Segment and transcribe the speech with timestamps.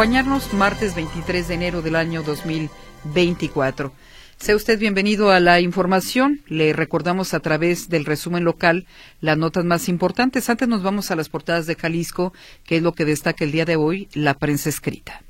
[0.00, 3.92] acompañarnos martes 23 de enero del año 2024.
[4.38, 6.40] Sea usted bienvenido a la información.
[6.46, 8.86] Le recordamos a través del resumen local
[9.20, 10.48] las notas más importantes.
[10.48, 12.32] Antes nos vamos a las portadas de Jalisco,
[12.64, 15.22] que es lo que destaca el día de hoy la prensa escrita.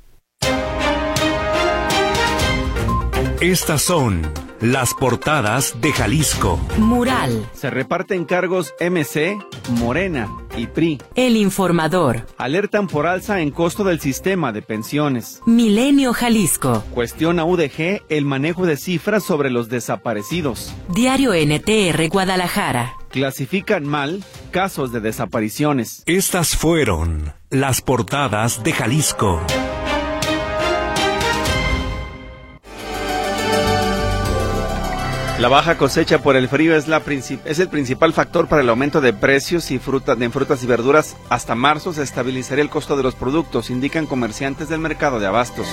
[3.41, 4.21] Estas son
[4.61, 6.59] las portadas de Jalisco.
[6.77, 7.49] Mural.
[7.53, 9.39] Se reparten cargos MC,
[9.79, 11.01] Morena y PRI.
[11.15, 12.27] El informador.
[12.37, 15.41] Alertan por alza en costo del sistema de pensiones.
[15.45, 16.83] Milenio Jalisco.
[16.93, 20.73] Cuestiona UDG el manejo de cifras sobre los desaparecidos.
[20.89, 22.93] Diario NTR Guadalajara.
[23.09, 26.03] Clasifican mal casos de desapariciones.
[26.05, 29.41] Estas fueron las portadas de Jalisco.
[35.41, 39.71] La baja cosecha por el frío es, el principal factor para el aumento de precios
[39.71, 41.17] y fruta, en frutas y verduras.
[41.29, 45.65] Hasta marzo se estabilizaría el costo de los productos, indican comerciantes del mercado de abastos.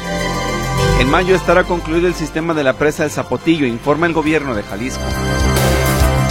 [1.00, 4.62] En mayo estará concluido el sistema de la presa del Zapotillo, informa el gobierno de
[4.62, 5.05] Jalisco.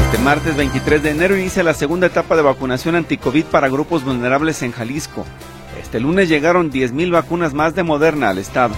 [0.05, 4.63] Este martes 23 de enero inicia la segunda etapa de vacunación anticovid para grupos vulnerables
[4.63, 5.27] en Jalisco.
[5.79, 8.73] Este lunes llegaron 10.000 vacunas más de Moderna al estado.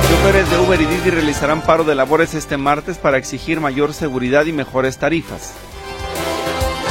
[0.00, 4.46] Choferes de Uber y Didi realizarán paro de labores este martes para exigir mayor seguridad
[4.46, 5.54] y mejores tarifas.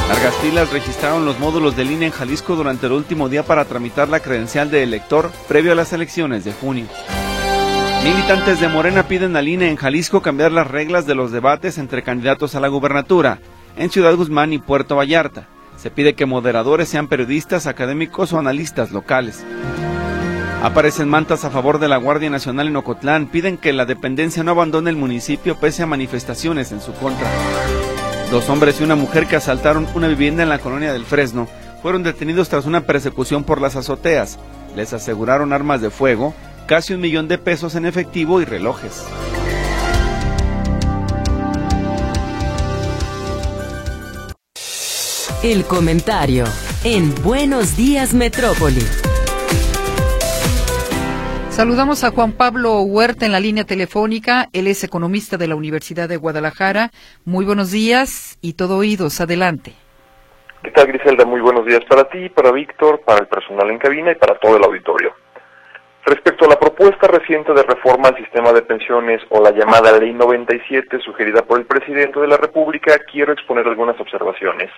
[0.08, 4.08] Largas filas registraron los módulos de línea en Jalisco durante el último día para tramitar
[4.08, 6.86] la credencial de elector previo a las elecciones de junio.
[8.04, 12.02] Militantes de Morena piden al INE en Jalisco cambiar las reglas de los debates entre
[12.02, 13.38] candidatos a la gubernatura
[13.76, 15.48] en Ciudad Guzmán y Puerto Vallarta.
[15.76, 19.44] Se pide que moderadores sean periodistas, académicos o analistas locales.
[20.62, 23.26] Aparecen mantas a favor de la Guardia Nacional en Ocotlán.
[23.26, 27.26] Piden que la dependencia no abandone el municipio pese a manifestaciones en su contra.
[28.30, 31.48] Dos hombres y una mujer que asaltaron una vivienda en la colonia del Fresno
[31.82, 34.38] fueron detenidos tras una persecución por las azoteas.
[34.76, 36.32] Les aseguraron armas de fuego,
[36.66, 39.04] casi un millón de pesos en efectivo y relojes.
[45.42, 46.44] El comentario
[46.84, 49.11] en Buenos Días Metrópoli.
[51.52, 54.48] Saludamos a Juan Pablo Huerta en la línea telefónica.
[54.54, 56.90] Él es economista de la Universidad de Guadalajara.
[57.26, 59.20] Muy buenos días y todo oídos.
[59.20, 59.74] Adelante.
[60.62, 61.26] ¿Qué tal, Griselda?
[61.26, 64.56] Muy buenos días para ti, para Víctor, para el personal en cabina y para todo
[64.56, 65.12] el auditorio.
[66.06, 70.14] Respecto a la propuesta reciente de reforma al sistema de pensiones o la llamada Ley
[70.14, 74.70] 97 sugerida por el presidente de la República, quiero exponer algunas observaciones.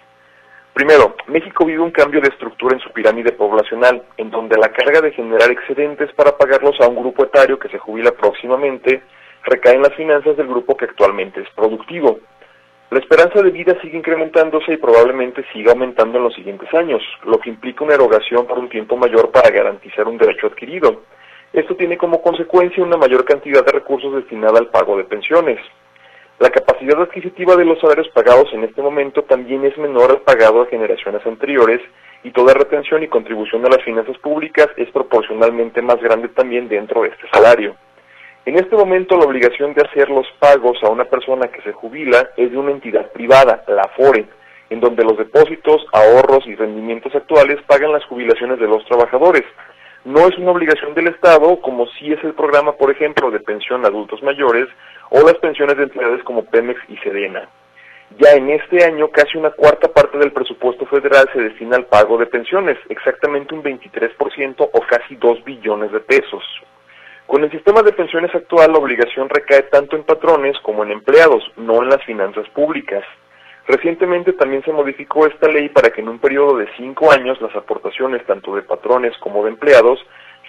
[0.74, 5.00] Primero, México vive un cambio de estructura en su pirámide poblacional, en donde la carga
[5.00, 9.04] de generar excedentes para pagarlos a un grupo etario que se jubila próximamente
[9.44, 12.18] recae en las finanzas del grupo que actualmente es productivo.
[12.90, 17.38] La esperanza de vida sigue incrementándose y probablemente siga aumentando en los siguientes años, lo
[17.38, 21.02] que implica una erogación por un tiempo mayor para garantizar un derecho adquirido.
[21.52, 25.60] Esto tiene como consecuencia una mayor cantidad de recursos destinada al pago de pensiones.
[26.40, 30.62] La capacidad adquisitiva de los salarios pagados en este momento también es menor al pagado
[30.62, 31.80] a generaciones anteriores
[32.24, 37.02] y toda retención y contribución a las finanzas públicas es proporcionalmente más grande también dentro
[37.02, 37.76] de este salario.
[38.46, 42.30] En este momento la obligación de hacer los pagos a una persona que se jubila
[42.36, 44.26] es de una entidad privada, la AFORE,
[44.70, 49.44] en donde los depósitos, ahorros y rendimientos actuales pagan las jubilaciones de los trabajadores.
[50.04, 53.84] No es una obligación del Estado, como sí es el programa, por ejemplo, de pensión
[53.84, 54.68] a adultos mayores,
[55.08, 57.48] o las pensiones de entidades como Pemex y Sedena.
[58.18, 62.18] Ya en este año casi una cuarta parte del presupuesto federal se destina al pago
[62.18, 66.44] de pensiones, exactamente un 23% o casi 2 billones de pesos.
[67.26, 71.42] Con el sistema de pensiones actual la obligación recae tanto en patrones como en empleados,
[71.56, 73.02] no en las finanzas públicas.
[73.66, 77.54] Recientemente también se modificó esta ley para que en un periodo de cinco años las
[77.56, 79.98] aportaciones tanto de patrones como de empleados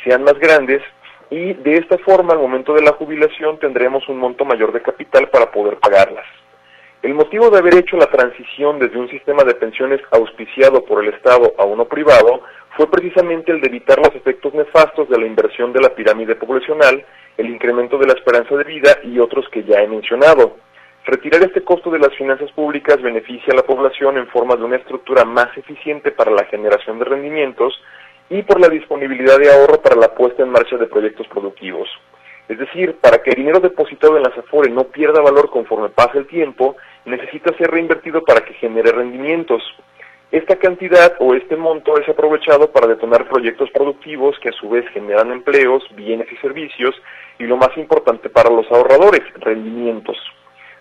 [0.03, 0.81] sean más grandes
[1.29, 5.29] y de esta forma al momento de la jubilación tendremos un monto mayor de capital
[5.29, 6.25] para poder pagarlas.
[7.01, 11.13] El motivo de haber hecho la transición desde un sistema de pensiones auspiciado por el
[11.13, 12.41] Estado a uno privado
[12.75, 17.05] fue precisamente el de evitar los efectos nefastos de la inversión de la pirámide poblacional,
[17.37, 20.57] el incremento de la esperanza de vida y otros que ya he mencionado.
[21.05, 24.77] Retirar este costo de las finanzas públicas beneficia a la población en forma de una
[24.77, 27.79] estructura más eficiente para la generación de rendimientos
[28.27, 31.87] y por la disponibilidad de ahorro para la puesta en marcha de proyectos productivos.
[32.49, 36.17] Es decir, para que el dinero depositado en las AFORE no pierda valor conforme pase
[36.17, 36.75] el tiempo,
[37.05, 39.61] necesita ser reinvertido para que genere rendimientos.
[40.31, 44.87] Esta cantidad o este monto es aprovechado para detonar proyectos productivos que a su vez
[44.89, 46.95] generan empleos, bienes y servicios
[47.37, 50.17] y lo más importante para los ahorradores, rendimientos.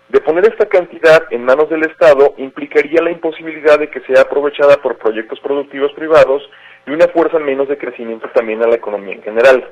[0.09, 4.77] De poner esta cantidad en manos del Estado implicaría la imposibilidad de que sea aprovechada
[4.77, 6.47] por proyectos productivos privados
[6.85, 9.67] y una fuerza menos de crecimiento también a la economía en general.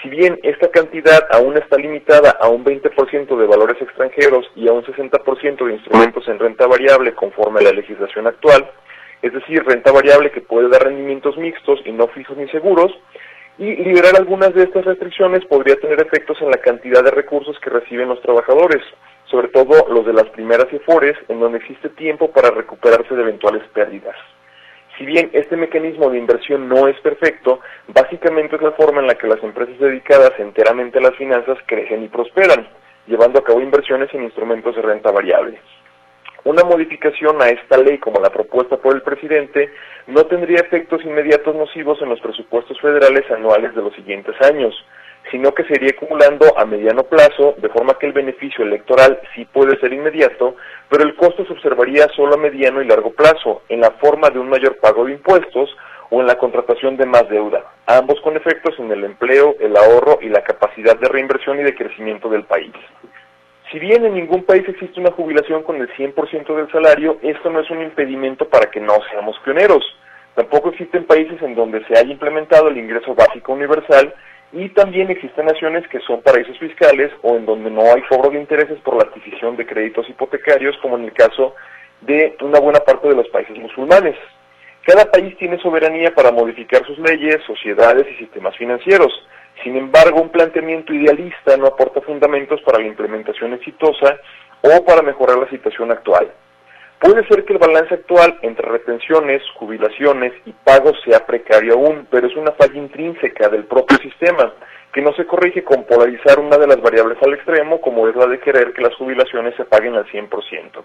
[0.00, 4.72] Si bien esta cantidad aún está limitada a un 20% de valores extranjeros y a
[4.72, 8.70] un 60% de instrumentos en renta variable conforme a la legislación actual,
[9.22, 12.92] es decir, renta variable que puede dar rendimientos mixtos y no fijos ni seguros,
[13.56, 17.70] y liberar algunas de estas restricciones podría tener efectos en la cantidad de recursos que
[17.70, 18.82] reciben los trabajadores,
[19.34, 23.64] sobre todo los de las primeras EFORES, en donde existe tiempo para recuperarse de eventuales
[23.74, 24.14] pérdidas.
[24.96, 27.58] Si bien este mecanismo de inversión no es perfecto,
[27.88, 32.04] básicamente es la forma en la que las empresas dedicadas enteramente a las finanzas crecen
[32.04, 32.68] y prosperan,
[33.08, 35.58] llevando a cabo inversiones en instrumentos de renta variable.
[36.44, 39.68] Una modificación a esta ley como la propuesta por el presidente
[40.06, 44.76] no tendría efectos inmediatos nocivos en los presupuestos federales anuales de los siguientes años,
[45.30, 49.44] sino que se iría acumulando a mediano plazo, de forma que el beneficio electoral sí
[49.46, 50.56] puede ser inmediato,
[50.88, 54.38] pero el costo se observaría solo a mediano y largo plazo, en la forma de
[54.38, 55.74] un mayor pago de impuestos
[56.10, 60.18] o en la contratación de más deuda, ambos con efectos en el empleo, el ahorro
[60.20, 62.72] y la capacidad de reinversión y de crecimiento del país.
[63.72, 67.60] Si bien en ningún país existe una jubilación con el 100% del salario, esto no
[67.60, 69.82] es un impedimento para que no seamos pioneros.
[70.34, 74.14] Tampoco existen países en donde se haya implementado el ingreso básico universal
[74.54, 78.38] y también existen naciones que son paraísos fiscales o en donde no hay cobro de
[78.38, 81.54] intereses por la adquisición de créditos hipotecarios, como en el caso
[82.02, 84.16] de una buena parte de los países musulmanes.
[84.86, 89.12] Cada país tiene soberanía para modificar sus leyes, sociedades y sistemas financieros.
[89.64, 94.18] Sin embargo, un planteamiento idealista no aporta fundamentos para la implementación exitosa
[94.60, 96.30] o para mejorar la situación actual.
[97.04, 102.26] Puede ser que el balance actual entre retenciones, jubilaciones y pagos sea precario aún, pero
[102.26, 104.54] es una falla intrínseca del propio sistema,
[104.90, 108.26] que no se corrige con polarizar una de las variables al extremo, como es la
[108.26, 110.82] de querer que las jubilaciones se paguen al 100%.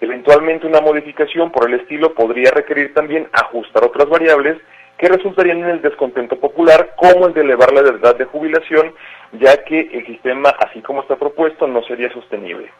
[0.00, 4.58] Eventualmente una modificación por el estilo podría requerir también ajustar otras variables
[4.96, 8.94] que resultarían en el descontento popular, como el de elevar la edad de jubilación,
[9.32, 12.70] ya que el sistema, así como está propuesto, no sería sostenible.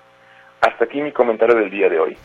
[0.61, 2.17] Hasta aquí mi comentario del día de hoy.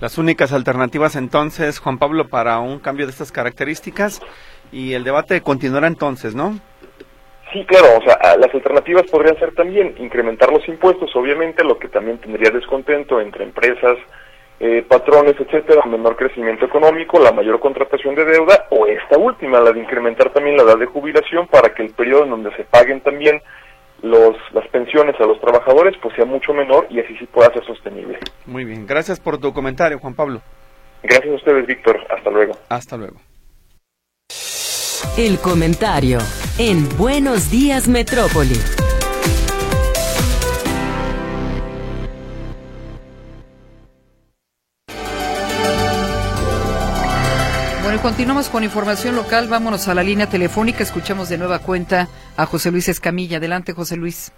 [0.00, 4.20] Las únicas alternativas entonces, Juan Pablo, para un cambio de estas características
[4.72, 6.58] y el debate continuará entonces, ¿no?
[7.52, 11.88] Sí, claro, o sea, las alternativas podrían ser también incrementar los impuestos, obviamente, lo que
[11.88, 13.96] también tendría descontento entre empresas,
[14.58, 19.70] eh, patrones, etcétera, menor crecimiento económico, la mayor contratación de deuda o esta última, la
[19.70, 23.00] de incrementar también la edad de jubilación para que el periodo en donde se paguen
[23.00, 23.40] también
[24.04, 27.64] los, las pensiones a los trabajadores pues sea mucho menor y así sí pueda ser
[27.64, 28.18] sostenible.
[28.46, 30.40] Muy bien, gracias por tu comentario, Juan Pablo.
[31.02, 31.98] Gracias a ustedes, Víctor.
[32.10, 32.52] Hasta luego.
[32.68, 33.16] Hasta luego.
[35.16, 36.18] El comentario
[36.58, 38.83] en Buenos Días Metrópoli.
[48.02, 49.48] Continuamos con información local.
[49.48, 50.82] Vámonos a la línea telefónica.
[50.82, 53.38] Escuchamos de nueva cuenta a José Luis Escamilla.
[53.38, 54.32] Adelante, José Luis.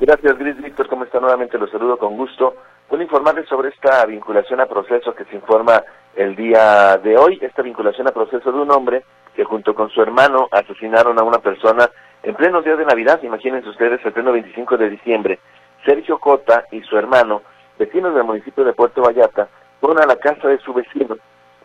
[0.00, 0.88] Gracias, Gris Víctor.
[0.88, 1.20] ¿Cómo está?
[1.20, 2.54] Nuevamente los saludo con gusto.
[2.88, 5.84] Puedo informarles sobre esta vinculación a proceso que se informa
[6.16, 7.38] el día de hoy.
[7.40, 9.04] Esta vinculación a proceso de un hombre
[9.34, 11.88] que junto con su hermano asesinaron a una persona
[12.22, 13.20] en pleno día de Navidad.
[13.22, 15.38] Imagínense ustedes, el pleno 25 de diciembre.
[15.84, 17.42] Sergio Cota y su hermano,
[17.78, 19.48] vecinos del municipio de Puerto Vallarta,
[19.80, 21.16] fueron a la casa de su vecino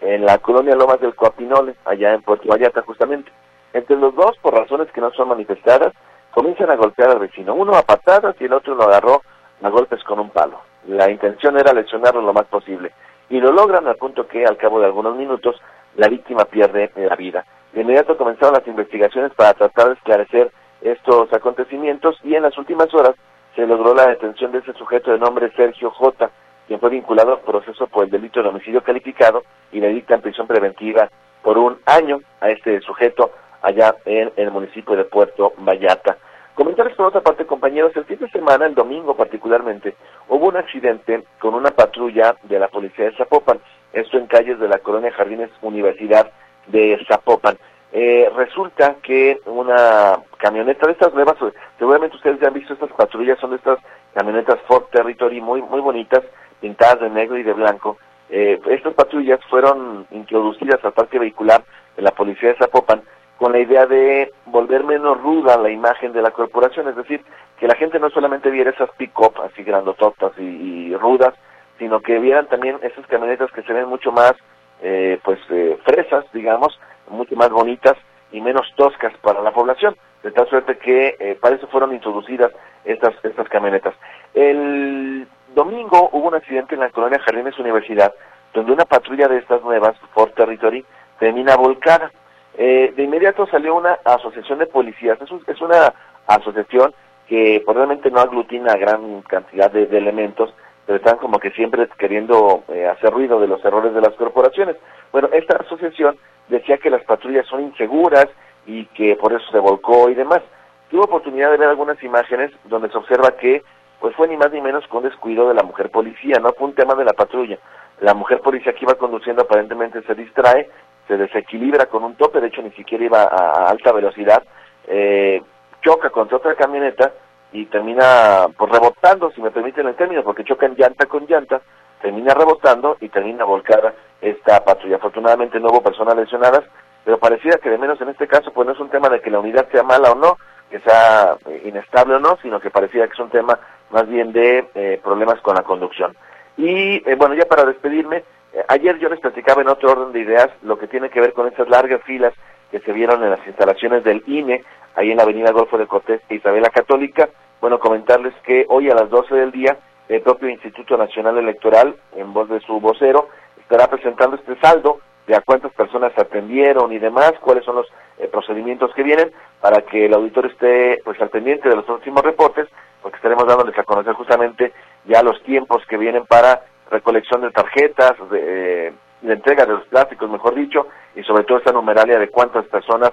[0.01, 3.31] en la colonia Lomas del Coapinole, allá en Puerto Vallarta justamente.
[3.73, 5.93] Entre los dos, por razones que no son manifestadas,
[6.31, 9.21] comienzan a golpear al vecino, uno a patadas y el otro lo agarró
[9.61, 10.59] a golpes con un palo.
[10.87, 12.91] La intención era lesionarlo lo más posible
[13.29, 15.59] y lo logran al punto que al cabo de algunos minutos
[15.95, 17.45] la víctima pierde la vida.
[17.73, 22.93] De inmediato comenzaron las investigaciones para tratar de esclarecer estos acontecimientos y en las últimas
[22.93, 23.15] horas
[23.55, 26.29] se logró la detención de ese sujeto de nombre Sergio J.,
[26.67, 30.47] quien fue vinculado al proceso por el delito de homicidio calificado y le dictan prisión
[30.47, 31.09] preventiva
[31.41, 33.31] por un año a este sujeto
[33.61, 36.17] allá en, el municipio de Puerto Vallarta.
[36.53, 39.95] Comentarios por otra parte, compañeros, el fin de semana, el domingo particularmente,
[40.29, 43.59] hubo un accidente con una patrulla de la policía de Zapopan,
[43.91, 46.31] esto en calles de la colonia Jardines Universidad
[46.67, 47.57] de Zapopan.
[47.91, 51.35] Eh, resulta que una camioneta de estas nuevas,
[51.77, 53.79] seguramente ustedes ya han visto estas patrullas, son de estas
[54.13, 56.23] camionetas Ford Territory muy, muy bonitas,
[56.61, 57.97] pintadas de negro y de blanco.
[58.29, 61.63] Eh, estas patrullas fueron introducidas al parque vehicular
[61.95, 63.01] de la policía de Zapopan
[63.37, 67.21] con la idea de volver menos ruda la imagen de la corporación, es decir,
[67.59, 71.33] que la gente no solamente viera esas pick-up así grandototas y, rudas,
[71.77, 74.33] sino que vieran también esas camionetas que se ven mucho más,
[74.81, 77.97] eh, pues, eh, fresas, digamos, mucho más bonitas
[78.31, 82.51] y menos toscas para la población, de tal suerte que eh, para eso fueron introducidas
[82.85, 83.93] estas, estas camionetas.
[84.33, 88.13] El domingo hubo un accidente en la colonia Jardines Universidad,
[88.53, 90.85] donde una patrulla de estas nuevas, Ford Territory,
[91.17, 92.11] termina volcada.
[92.57, 95.93] Eh, de inmediato salió una asociación de policías, es, es una
[96.27, 96.93] asociación
[97.27, 100.53] que probablemente no aglutina gran cantidad de, elementos,
[100.85, 104.75] pero están como que siempre queriendo eh, hacer ruido de los errores de las corporaciones.
[105.11, 108.27] Bueno, esta asociación decía que las patrullas son inseguras
[108.67, 110.41] y que por eso se volcó y demás.
[110.89, 113.63] Tuve oportunidad de ver algunas imágenes donde se observa que
[114.05, 116.75] pues fue ni más ni menos con descuido de la mujer policía, no fue un
[116.75, 117.57] tema de la patrulla.
[118.01, 120.69] La mujer policía que iba conduciendo aparentemente se distrae,
[121.07, 124.43] se desequilibra con un tope, de hecho ni siquiera iba a, alta velocidad,
[124.85, 125.41] eh,
[125.81, 127.13] choca contra otra camioneta
[127.51, 131.63] y termina pues rebotando, si me permiten el término, porque choca en llanta con llanta,
[131.99, 134.97] termina rebotando y termina volcada esta patrulla.
[134.97, 136.63] Afortunadamente no hubo personas lesionadas,
[137.05, 139.29] pero parecía que de menos en este caso pues no es un tema de que
[139.29, 140.37] la unidad sea mala o no,
[140.71, 143.59] que sea eh, inestable o no, sino que parecía que es un tema
[143.91, 146.17] más bien de eh, problemas con la conducción.
[146.57, 148.23] Y eh, bueno, ya para despedirme,
[148.67, 151.47] ayer yo les platicaba en otro orden de ideas lo que tiene que ver con
[151.47, 152.33] esas largas filas
[152.71, 154.63] que se vieron en las instalaciones del INE,
[154.95, 157.29] ahí en la avenida Golfo de Cortés e Isabela Católica.
[157.61, 159.77] Bueno, comentarles que hoy a las 12 del día,
[160.09, 165.35] el propio Instituto Nacional Electoral, en voz de su vocero, estará presentando este saldo de
[165.35, 170.05] a cuántas personas atendieron y demás, cuáles son los eh, procedimientos que vienen, para que
[170.05, 172.67] el auditor esté pues al pendiente de los próximos reportes,
[173.01, 174.73] porque estaremos dándoles a conocer justamente
[175.05, 180.29] ya los tiempos que vienen para recolección de tarjetas, de, de entrega de los plásticos,
[180.29, 183.11] mejor dicho, y sobre todo esta numeralia de cuántas personas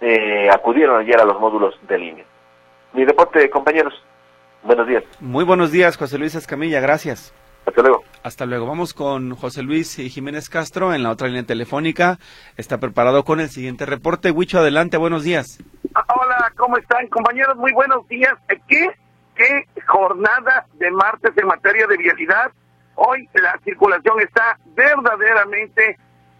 [0.00, 2.24] eh, acudieron ayer a los módulos de línea.
[2.92, 3.94] Mi deporte, compañeros.
[4.62, 5.04] Buenos días.
[5.20, 6.80] Muy buenos días, José Luis Escamilla.
[6.80, 7.32] Gracias.
[7.66, 8.02] Hasta luego.
[8.22, 8.66] Hasta luego.
[8.66, 12.18] Vamos con José Luis Jiménez Castro en la otra línea telefónica.
[12.56, 14.30] Está preparado con el siguiente reporte.
[14.30, 14.96] Huicho, adelante.
[14.96, 15.58] Buenos días.
[15.94, 17.56] Hola, ¿cómo están, compañeros?
[17.56, 18.34] Muy buenos días.
[18.66, 18.90] ¿Qué,
[19.34, 22.52] qué jornada de martes en materia de vialidad?
[22.94, 25.96] Hoy la circulación está verdaderamente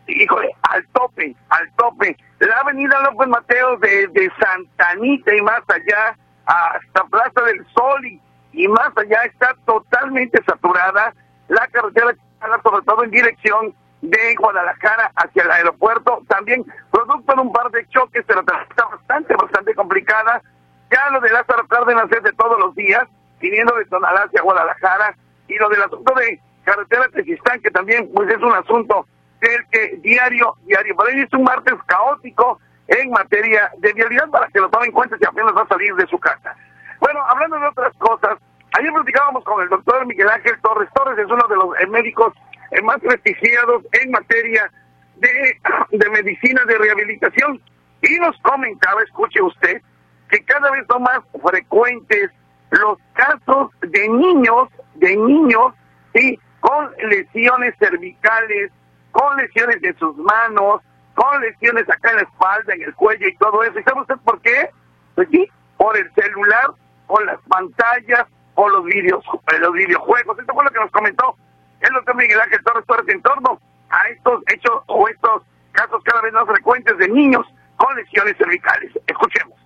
[0.08, 2.16] híjole, al tope, al tope.
[2.40, 6.16] La avenida López Mateos de, de Santanita y más allá,
[6.46, 8.06] hasta Plaza del Sol
[8.52, 11.14] y, más allá está totalmente saturada.
[11.48, 12.14] La carretera,
[12.62, 17.86] sobre todo en dirección de Guadalajara hacia el aeropuerto, también producto de un par de
[17.88, 20.42] choques, pero está bastante, bastante complicada.
[20.90, 23.06] Ya lo de Lázaro Cárdenas es de todos los días,
[23.40, 25.14] viniendo de Tonalá hacia Guadalajara,
[25.48, 29.06] y lo del asunto de carretera Tejistán, que también pues es un asunto
[29.40, 34.48] del que diario, diario, por ahí es un martes caótico en materia de vialidad para
[34.48, 36.54] que lo tomen en cuenta si apenas va a salir de su casa.
[37.00, 38.38] Bueno, hablando de otras cosas,
[38.72, 40.88] ayer platicábamos con el doctor Miguel Ángel Torres.
[40.94, 42.32] Torres es uno de los eh, médicos
[42.70, 44.70] eh, más prestigiados en materia
[45.16, 45.60] de,
[45.90, 47.60] de medicina de rehabilitación
[48.02, 49.82] y nos comentaba, escuche usted,
[50.30, 52.30] que cada vez son más frecuentes
[52.70, 55.74] los casos de niños, de niños,
[56.14, 58.70] sí, con lesiones cervicales,
[59.10, 60.82] con lesiones de sus manos,
[61.14, 63.78] con lesiones acá en la espalda, en el cuello y todo eso.
[63.78, 64.70] ¿Y sabe usted por qué?
[65.14, 66.70] Pues sí, por el celular,
[67.06, 68.26] por las pantallas,
[68.58, 69.24] por los, videos,
[69.60, 70.36] los videojuegos.
[70.36, 71.36] Esto fue lo que nos comentó
[71.78, 76.22] el doctor Miguel Ángel Torres Torres en torno a estos hechos o estos casos cada
[76.22, 77.46] vez más frecuentes de niños
[77.76, 78.90] con lesiones cervicales.
[79.06, 79.56] Escuchemos.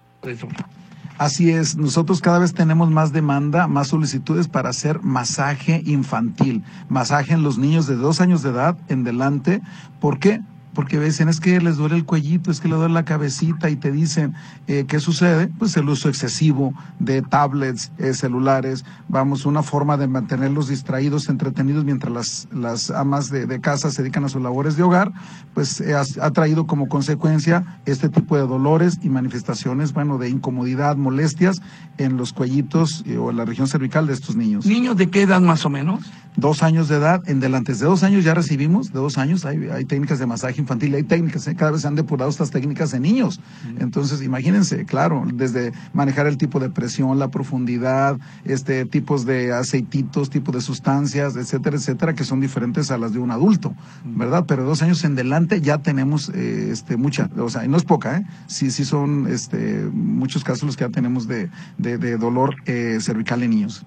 [1.16, 7.32] Así es, nosotros cada vez tenemos más demanda, más solicitudes para hacer masaje infantil, masaje
[7.32, 9.62] en los niños de dos años de edad en delante.
[10.02, 10.42] ¿Por qué?
[10.74, 13.76] Porque dicen es que les duele el cuellito, es que le duele la cabecita y
[13.76, 14.34] te dicen
[14.66, 20.06] eh, qué sucede, pues el uso excesivo de tablets, eh, celulares, vamos, una forma de
[20.06, 24.76] mantenerlos distraídos, entretenidos mientras las, las amas de, de casa se dedican a sus labores
[24.76, 25.12] de hogar,
[25.54, 30.96] pues eh, ha, traído como consecuencia este tipo de dolores y manifestaciones, bueno, de incomodidad,
[30.96, 31.60] molestias
[31.98, 34.66] en los cuellitos o en la región cervical de estos niños.
[34.66, 36.10] ¿Niños de qué edad más o menos?
[36.36, 39.68] Dos años de edad, en delante de dos años ya recibimos, de dos años hay,
[39.68, 41.54] hay técnicas de masaje infantil, hay técnicas, ¿eh?
[41.54, 43.40] cada vez se han depurado estas técnicas en niños.
[43.78, 50.30] Entonces, imagínense, claro, desde manejar el tipo de presión, la profundidad, este tipos de aceititos,
[50.30, 54.44] tipos de sustancias, etcétera, etcétera, que son diferentes a las de un adulto, ¿verdad?
[54.46, 57.84] Pero dos años en delante ya tenemos eh, este mucha, o sea, y no es
[57.84, 58.26] poca, ¿eh?
[58.46, 63.42] Sí, sí son este muchos casos los que ya tenemos de, de, dolor eh, cervical
[63.42, 63.84] en niños.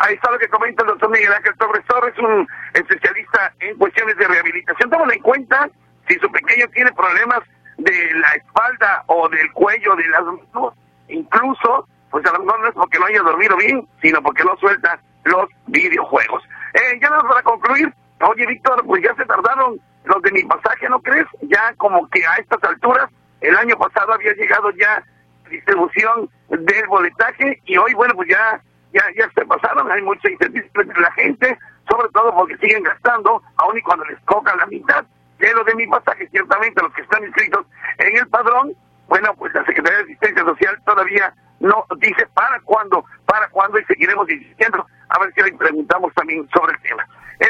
[0.00, 4.16] Ahí está lo que comenta el doctor Miguel Ángel Torres Torres, un especialista en cuestiones
[4.16, 4.88] de rehabilitación.
[4.88, 5.68] Tómalo en cuenta
[6.08, 7.40] si su pequeño tiene problemas
[7.76, 10.22] de la espalda o del cuello, de las
[11.08, 14.56] incluso, pues a lo mejor no es porque no haya dormido bien, sino porque no
[14.56, 16.42] suelta los videojuegos.
[16.72, 20.88] Eh, ya nada para concluir, oye Víctor, pues ya se tardaron los de mi pasaje,
[20.88, 21.26] ¿no crees?
[21.42, 23.10] Ya como que a estas alturas,
[23.42, 25.04] el año pasado había llegado ya
[25.50, 30.82] distribución del boletaje y hoy, bueno, pues ya ya, ya se pasaron, hay mucha incertidumbre
[30.82, 35.04] entre la gente, sobre todo porque siguen gastando, aun y cuando les toca la mitad.
[35.38, 37.64] de lo de mi pasaje, ciertamente los que están inscritos
[37.98, 38.74] en el padrón,
[39.08, 43.84] bueno, pues la Secretaría de Asistencia Social todavía no dice para cuándo, para cuándo y
[43.84, 47.06] seguiremos insistiendo a ver si le preguntamos también sobre el tema.
[47.40, 47.46] Eh,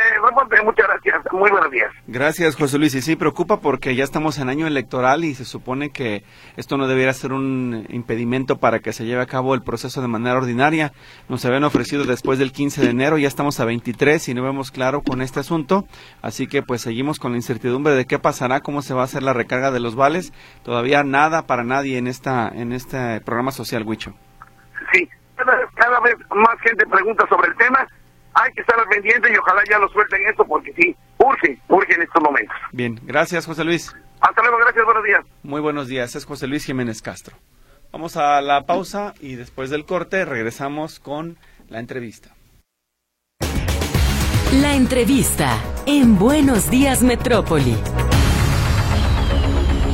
[0.64, 1.32] muchas gracias.
[1.32, 1.90] Muy buenos días.
[2.06, 2.94] Gracias, José Luis.
[2.94, 6.22] Y sí, preocupa porque ya estamos en año electoral y se supone que
[6.56, 10.08] esto no debiera ser un impedimento para que se lleve a cabo el proceso de
[10.08, 10.92] manera ordinaria.
[11.28, 14.70] Nos habían ofrecido después del 15 de enero, ya estamos a 23 y no vemos
[14.70, 15.84] claro con este asunto.
[16.22, 19.22] Así que pues seguimos con la incertidumbre de qué pasará, cómo se va a hacer
[19.22, 20.32] la recarga de los vales.
[20.62, 24.14] Todavía nada para nadie en esta en este programa social, Huicho.
[24.92, 25.08] Sí,
[25.74, 27.86] cada vez más gente pregunta sobre el tema
[28.34, 31.94] hay que estar al pendiente y ojalá ya lo suelten esto porque sí, urge, urge
[31.94, 32.56] en estos momentos.
[32.72, 33.94] Bien, gracias José Luis.
[34.20, 35.20] Hasta luego, gracias, buenos días.
[35.42, 37.36] Muy buenos días, es José Luis Jiménez Castro.
[37.92, 42.30] Vamos a la pausa y después del corte regresamos con la entrevista.
[44.52, 47.76] La entrevista en Buenos Días Metrópoli.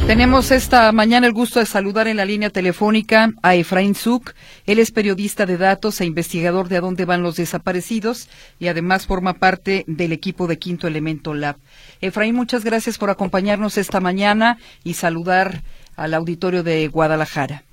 [0.07, 4.35] Tenemos esta mañana el gusto de saludar en la línea telefónica a Efraín Zuc.
[4.65, 8.29] Él es periodista de datos e investigador de a dónde van los desaparecidos
[8.61, 11.57] y además forma parte del equipo de Quinto Elemento Lab.
[12.01, 15.65] Efraín, muchas gracias por acompañarnos esta mañana y saludar
[15.97, 17.65] al auditorio de Guadalajara.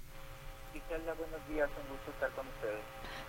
[0.74, 2.82] buenos días, un gusto estar con ustedes.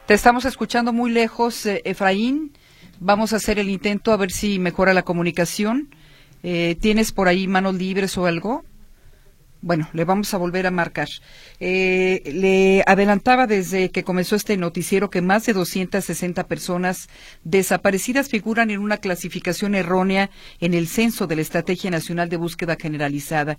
[0.07, 2.57] Te estamos escuchando muy lejos, eh, Efraín.
[3.01, 5.95] Vamos a hacer el intento a ver si mejora la comunicación.
[6.43, 8.65] Eh, ¿Tienes por ahí manos libres o algo?
[9.65, 11.09] Bueno, le vamos a volver a marcar.
[11.59, 17.09] Eh, le adelantaba desde que comenzó este noticiero que más de 260 personas
[17.45, 20.29] desaparecidas figuran en una clasificación errónea
[20.61, 23.59] en el censo de la Estrategia Nacional de Búsqueda Generalizada.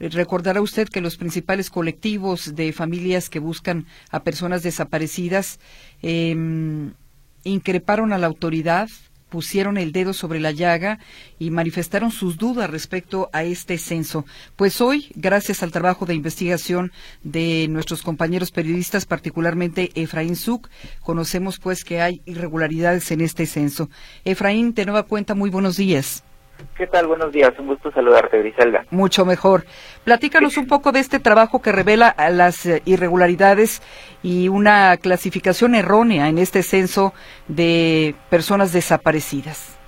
[0.00, 5.60] Recordará usted que los principales colectivos de familias que buscan a personas desaparecidas
[6.00, 6.94] em,
[7.44, 8.88] increparon a la autoridad
[9.32, 10.98] pusieron el dedo sobre la llaga
[11.38, 14.26] y manifestaron sus dudas respecto a este censo.
[14.56, 16.92] Pues hoy, gracias al trabajo de investigación
[17.22, 20.68] de nuestros compañeros periodistas, particularmente Efraín Zuc,
[21.00, 23.88] conocemos pues que hay irregularidades en este censo.
[24.26, 26.22] Efraín, de nueva cuenta, muy buenos días.
[26.76, 27.06] ¿Qué tal?
[27.06, 28.84] Buenos días, un gusto saludarte, Griselda.
[28.90, 29.64] Mucho mejor.
[30.04, 33.82] Platícanos un poco de este trabajo que revela las eh, irregularidades
[34.22, 37.12] y una clasificación errónea en este censo
[37.48, 39.78] de personas desaparecidas.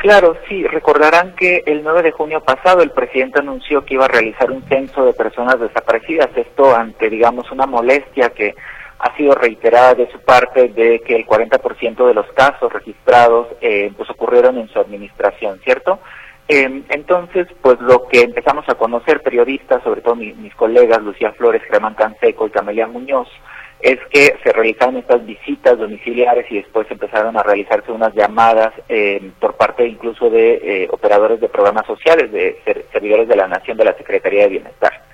[0.00, 4.08] Claro, sí, recordarán que el 9 de junio pasado el presidente anunció que iba a
[4.08, 8.54] realizar un censo de personas desaparecidas, esto ante, digamos, una molestia que
[9.00, 13.90] ha sido reiterada de su parte de que el 40% de los casos registrados eh,
[13.96, 16.00] pues ocurrieron en su administración, ¿cierto?
[16.48, 21.62] Eh, entonces, pues lo que empezamos a conocer periodistas, sobre todo mis colegas Lucía Flores,
[21.70, 23.28] Germán Canseco y Camelia Muñoz,
[23.80, 29.30] es que se realizaron estas visitas domiciliares y después empezaron a realizarse unas llamadas eh,
[29.40, 32.58] por parte incluso de eh, operadores de programas sociales, de
[32.92, 35.09] servidores de la Nación de la Secretaría de Bienestar.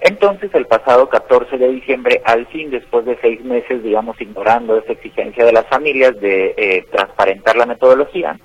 [0.00, 4.92] Entonces, el pasado 14 de diciembre, al fin, después de seis meses, digamos, ignorando esa
[4.92, 8.38] exigencia de las familias de eh, transparentar la metodología,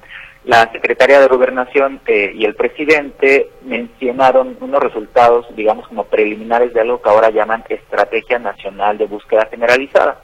[0.45, 6.81] la secretaria de Gobernación eh, y el presidente mencionaron unos resultados, digamos, como preliminares de
[6.81, 10.19] algo que ahora llaman Estrategia Nacional de Búsqueda Generalizada.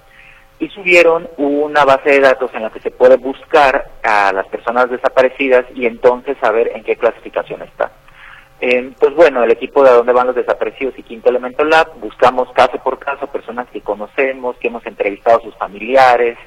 [0.60, 4.90] Y subieron una base de datos en la que se puede buscar a las personas
[4.90, 7.92] desaparecidas y entonces saber en qué clasificación están.
[8.60, 12.52] Eh, pues bueno, el equipo de dónde van los desaparecidos y Quinto Elemento Lab, buscamos
[12.54, 16.38] caso por caso personas que conocemos, que hemos entrevistado a sus familiares,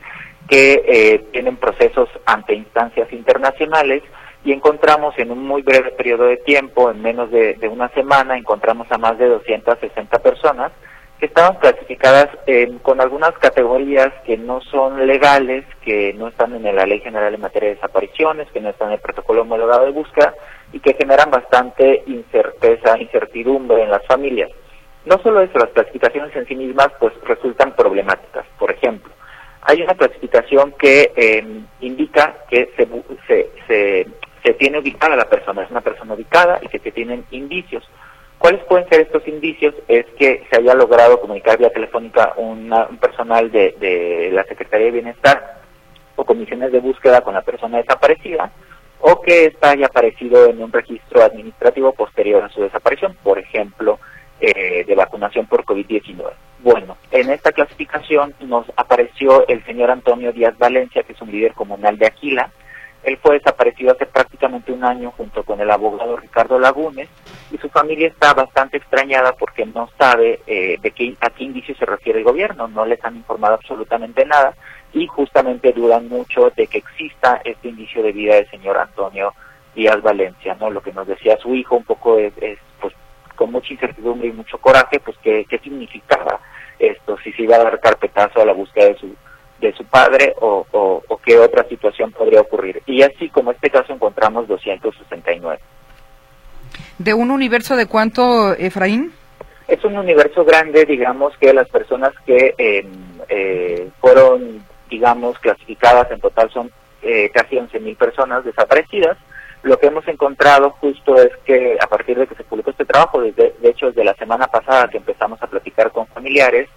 [0.48, 4.02] que eh, tienen procesos ante instancias internacionales
[4.44, 8.90] y encontramos en un muy breve periodo de tiempo, en menos de, una semana, encontramos
[8.90, 10.72] a más de 260 personas
[11.20, 12.28] que estaban clasificadas
[12.82, 17.40] con algunas categorías que no son legales, que no están en la Ley General en
[17.42, 20.34] materia de desapariciones, que no están en el protocolo homologado de búsqueda
[20.72, 24.50] y que generan bastante incerteza, incertidumbre en las familias.
[25.04, 28.46] No solo eso, las clasificaciones en sí mismas pues resultan problemáticas.
[28.58, 29.12] Por ejemplo,
[29.62, 32.88] hay una clasificación que em, indica que se,
[33.66, 34.06] se,
[34.42, 37.88] se, tiene ubicada la persona, es una persona ubicada y que se tienen indicios.
[38.40, 39.74] ¿Cuáles pueden ser estos indicios?
[39.86, 44.92] Es que se haya logrado comunicar vía telefónica un personal de, de la Secretaría de
[44.92, 45.60] Bienestar
[46.16, 48.50] o comisiones de búsqueda con la persona desaparecida,
[49.00, 53.98] o que ésta haya aparecido en un registro administrativo posterior a su desaparición, por ejemplo,
[54.40, 56.32] eh, de vacunación por COVID-19.
[56.60, 61.52] Bueno, en esta clasificación nos apareció el señor Antonio Díaz Valencia, que es un líder
[61.52, 62.50] comunal de Aquila.
[63.02, 67.10] Él fue desaparecido hace prácticamente un año junto con el abogado Ricardo Lagunes
[67.60, 71.86] su familia está bastante extrañada porque no sabe eh, de qué, a qué indicio se
[71.86, 74.54] refiere el gobierno, no les han informado absolutamente nada
[74.92, 79.34] y justamente dudan mucho de que exista este indicio de vida del señor Antonio
[79.74, 80.70] Díaz Valencia, ¿no?
[80.70, 82.32] Lo que nos decía su hijo un poco es,
[82.80, 82.94] pues
[83.36, 86.40] con mucha incertidumbre y mucho coraje, pues qué, qué significaba
[86.78, 89.14] esto, si se iba a dar carpetazo a la búsqueda de su
[89.60, 92.82] de su padre o, o, qué otra situación podría ocurrir.
[92.86, 95.60] Y así como este caso encontramos 269.
[96.98, 99.12] ¿De un universo de cuánto, Efraín?
[99.68, 102.86] Es un universo grande, digamos, que las personas que em,
[103.28, 106.70] eh, fueron, digamos, clasificadas en total son
[107.02, 109.16] eh, casi 11.000 personas desaparecidas.
[109.62, 113.20] Lo que hemos encontrado justo es que a partir de que se publicó este trabajo,
[113.20, 116.68] desde, de hecho desde la semana pasada que empezamos a platicar con familiares,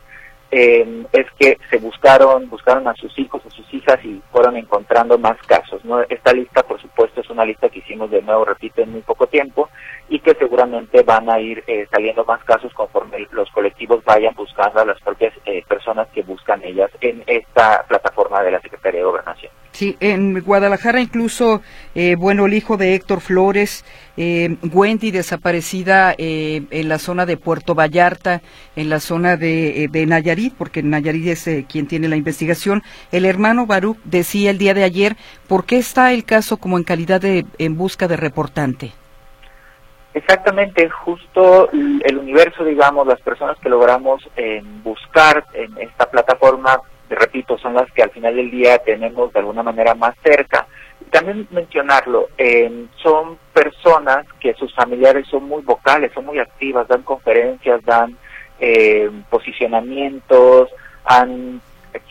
[0.51, 5.17] eh, es que se buscaron, buscaron a sus hijos, a sus hijas y fueron encontrando
[5.17, 5.83] más casos.
[5.83, 6.01] ¿no?
[6.01, 9.25] Esta lista, por supuesto, es una lista que hicimos de nuevo, repito, en muy poco
[9.25, 9.69] tiempo
[10.13, 14.79] y que seguramente van a ir eh, saliendo más casos conforme los colectivos vayan buscando
[14.79, 19.05] a las propias eh, personas que buscan ellas en esta plataforma de la Secretaría de
[19.05, 19.51] Gobernación.
[19.71, 21.63] Sí, en Guadalajara incluso,
[21.95, 23.83] eh, bueno, el hijo de Héctor Flores,
[24.17, 28.43] eh, Wendy desaparecida eh, en la zona de Puerto Vallarta,
[28.75, 32.83] en la zona de, de Nayarit, porque Nayarit es quien tiene la investigación.
[33.11, 36.83] El hermano Baruch decía el día de ayer, ¿por qué está el caso como en
[36.83, 38.91] calidad de en busca de reportante?
[40.13, 44.27] Exactamente, justo el universo, digamos, las personas que logramos
[44.83, 46.79] buscar en esta plataforma
[47.15, 50.67] repito, son las que al final del día tenemos de alguna manera más cerca.
[51.09, 57.03] También mencionarlo, eh, son personas que sus familiares son muy vocales, son muy activas, dan
[57.03, 58.17] conferencias, dan
[58.59, 60.69] eh, posicionamientos,
[61.05, 61.61] han,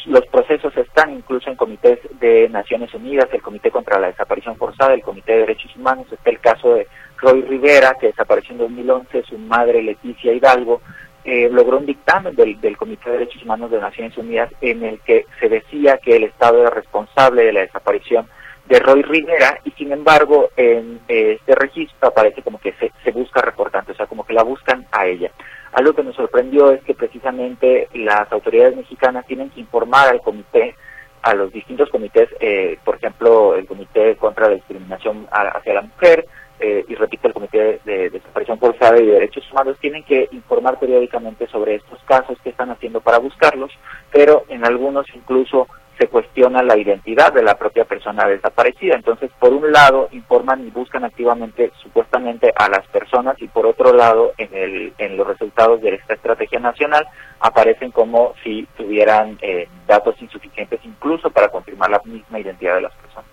[0.06, 4.94] los procesos están incluso en comités de Naciones Unidas, el Comité contra la Desaparición Forzada,
[4.94, 6.86] el Comité de Derechos Humanos, está el caso de
[7.22, 10.82] Roy Rivera, que desapareció en 2011, su madre Leticia Hidalgo,
[11.24, 15.26] eh, logró un dictamen del, Comité de Derechos Humanos de Naciones Unidas en el que
[15.38, 18.26] se decía que el Estado era responsable de la desaparición
[18.66, 23.12] de Roy Rivera y sin embargo en eh, este registro aparece como que se, se
[23.12, 25.30] busca reportante, o sea, como que la buscan a ella.
[25.72, 30.74] Algo que nos sorprendió es que precisamente las autoridades mexicanas tienen que informar al comité,
[31.22, 36.26] a los distintos comités, eh, por ejemplo, el Comité contra la Discriminación hacia la Mujer,
[36.58, 40.78] eh, y repito, el Comité de, Desaparición Forzada y de Derechos Humanos tienen que informar
[40.78, 43.72] periódicamente sobre estos casos que están haciendo para buscarlos,
[44.12, 48.94] pero en algunos incluso se cuestiona la identidad de la propia persona desaparecida.
[48.94, 53.92] Entonces, por un lado, informan y buscan activamente, supuestamente, a las personas y por otro
[53.92, 57.06] lado, en, el, en los resultados de esta estrategia nacional,
[57.40, 62.94] aparecen como si tuvieran eh, datos insuficientes incluso para confirmar la misma identidad de las
[62.94, 63.30] personas.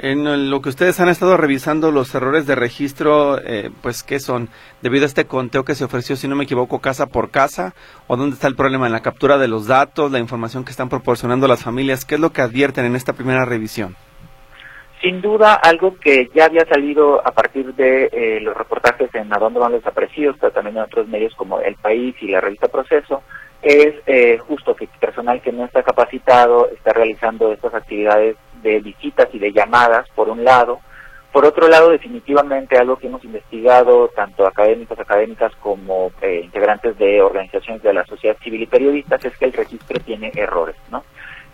[0.00, 4.48] En lo que ustedes han estado revisando los errores de registro, eh, pues ¿qué son?
[4.80, 7.74] Debido a este conteo que se ofreció, si no me equivoco, casa por casa,
[8.06, 10.88] o dónde está el problema en la captura de los datos, la información que están
[10.88, 13.96] proporcionando las familias, ¿qué es lo que advierten en esta primera revisión?
[15.02, 19.38] Sin duda, algo que ya había salido a partir de eh, los reportajes en A
[19.38, 22.68] dónde van los desaparecidos, pero también en otros medios como El País y la revista
[22.68, 23.22] Proceso,
[23.62, 29.28] es eh, justo que personal que no está capacitado está realizando estas actividades de visitas
[29.32, 30.80] y de llamadas, por un lado.
[31.32, 37.20] Por otro lado, definitivamente algo que hemos investigado, tanto académicos, académicas como eh, integrantes de
[37.20, 41.04] organizaciones de la sociedad civil y periodistas, es que el registro tiene errores, ¿no?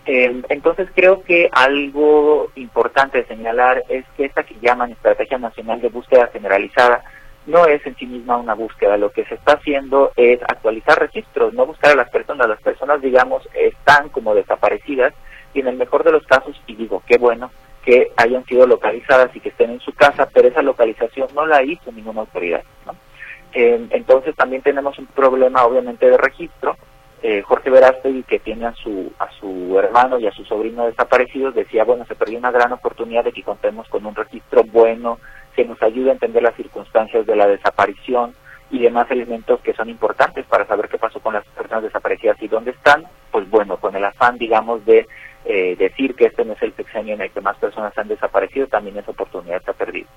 [0.05, 5.81] Eh, entonces creo que algo importante de señalar es que esta que llaman Estrategia Nacional
[5.81, 7.03] de Búsqueda Generalizada
[7.47, 11.53] no es en sí misma una búsqueda, lo que se está haciendo es actualizar registros,
[11.53, 15.13] no buscar a las personas, las personas digamos están como desaparecidas
[15.55, 17.49] y en el mejor de los casos, y digo, qué bueno,
[17.83, 21.63] que hayan sido localizadas y que estén en su casa, pero esa localización no la
[21.63, 22.61] hizo ninguna autoridad.
[23.53, 26.75] Eh, entonces también tenemos un problema obviamente de registro.
[27.23, 31.55] Eh, Jorge Verástegui, que tiene a su, a su hermano y a su sobrino desaparecidos,
[31.55, 35.19] decía, bueno, se perdió una gran oportunidad de que contemos con un registro bueno,
[35.55, 38.35] que nos ayude a entender las circunstancias de la desaparición
[38.71, 42.47] y demás elementos que son importantes para saber qué pasó con las personas desaparecidas y
[42.47, 45.07] dónde están, pues bueno, con el afán, digamos, de
[45.45, 48.67] eh, decir que este no es el sexenio en el que más personas han desaparecido,
[48.67, 50.07] también esa oportunidad está perdida.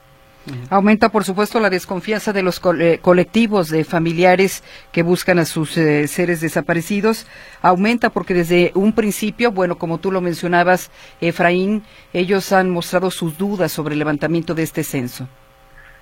[0.70, 5.76] Aumenta, por supuesto, la desconfianza de los eh, colectivos de familiares que buscan a sus
[5.76, 7.26] eh, seres desaparecidos.
[7.60, 13.36] Aumenta porque desde un principio, bueno, como tú lo mencionabas, Efraín, ellos han mostrado sus
[13.36, 15.28] dudas sobre el levantamiento de este censo.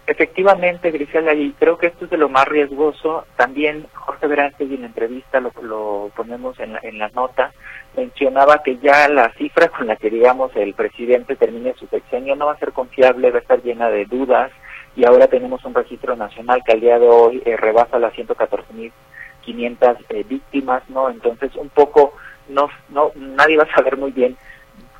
[0.06, 3.26] Efectivamente, Grisela, y creo que esto es de lo más riesgoso.
[3.36, 4.28] También Jorge
[4.60, 7.52] y en la entrevista lo, lo ponemos en la, en la nota,
[7.96, 12.46] mencionaba que ya la cifra con la que, digamos, el presidente termine su sexenio no
[12.46, 14.52] va a ser confiable, va a estar llena de dudas,
[14.94, 19.96] y ahora tenemos un registro nacional que al día de hoy eh, rebasa las 114.500
[20.08, 21.10] eh, víctimas, ¿no?
[21.10, 22.14] Entonces, un poco,
[22.48, 24.36] no, no, nadie va a saber muy bien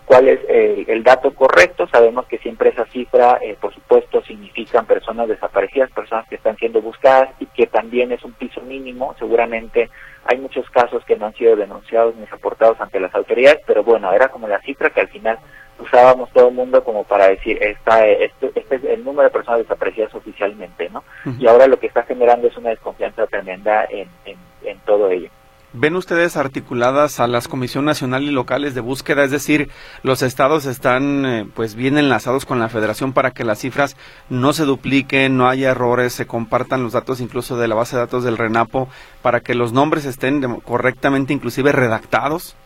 [0.05, 1.89] cuál es el dato correcto.
[1.89, 6.81] Sabemos que siempre esa cifra, eh, por supuesto, significan personas desaparecidas, personas que están siendo
[6.81, 9.17] buscadas y que también es un piso mínimo.
[9.19, 9.91] Seguramente
[10.29, 14.13] hay muchos casos que no han sido denunciados ni reportados ante las autoridades, pero bueno,
[14.13, 15.39] era como la cifra que al final
[15.79, 19.61] usábamos todo el mundo como para decir, esta, este, este es el número de personas
[19.61, 21.05] desaparecidas oficialmente, ¿no?
[21.39, 25.31] Y ahora lo que está generando es una desconfianza tremenda en, en todo ello.
[25.79, 29.25] ¿Ven ustedes articuladas a las comisiones nacional y locales de búsqueda?
[29.25, 29.69] Es decir,
[30.03, 33.95] los estados están eh, pues bien enlazados con la federación para que las cifras
[34.31, 38.01] no se dupliquen, no haya errores, se compartan los datos incluso de la base de
[38.01, 38.89] datos del RENAPO
[39.21, 42.57] para que los nombres estén correctamente inclusive redactados.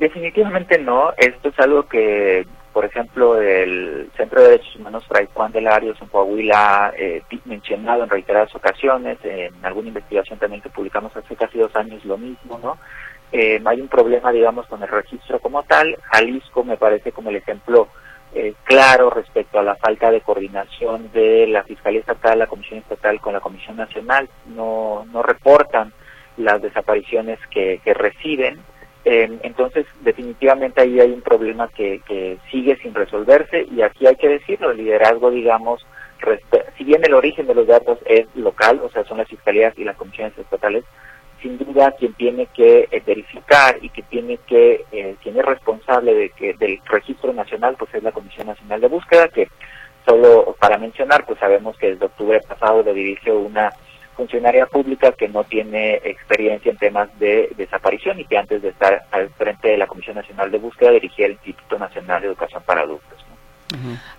[0.00, 1.12] Definitivamente no.
[1.16, 5.96] Esto es algo que por ejemplo, el Centro de Derechos Humanos Fray Juan de Larios
[6.02, 11.56] en Coahuila, eh, mencionado en reiteradas ocasiones, en alguna investigación también que publicamos hace casi
[11.56, 12.76] dos años lo mismo, ¿no?
[13.30, 15.96] Eh, hay un problema, digamos, con el registro como tal.
[16.12, 17.88] Jalisco me parece como el ejemplo
[18.34, 23.20] eh, claro respecto a la falta de coordinación de la Fiscalía Estatal, la Comisión Estatal
[23.20, 24.28] con la Comisión Nacional.
[24.46, 25.92] No, no reportan
[26.36, 28.58] las desapariciones que, que reciben
[29.04, 34.16] eh, entonces, definitivamente ahí hay un problema que, que, sigue sin resolverse y aquí hay
[34.16, 35.84] que decirlo, el liderazgo, digamos,
[36.78, 39.84] si bien el origen de los datos es local, o sea, son las fiscalías y
[39.84, 40.84] las comisiones estatales,
[41.42, 46.14] sin duda quien tiene que eh, verificar y que tiene que, eh, quien es responsable
[46.14, 49.48] de que del registro nacional, pues es la Comisión Nacional de Búsqueda, que
[50.06, 53.70] solo para mencionar, pues sabemos que desde octubre pasado le dirigió una
[54.14, 59.04] funcionaria pública que no tiene experiencia en temas de desaparición y que antes de estar
[59.10, 62.82] al frente de la Comisión Nacional de Búsqueda dirigía el Instituto Nacional de Educación para
[62.82, 63.24] Adultos.